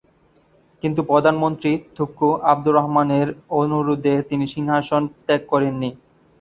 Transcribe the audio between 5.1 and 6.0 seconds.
ত্যাগ করেননি।